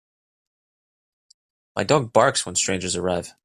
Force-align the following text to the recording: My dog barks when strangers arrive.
My 1.75 1.83
dog 1.83 2.11
barks 2.11 2.43
when 2.43 2.55
strangers 2.55 2.95
arrive. 2.95 3.35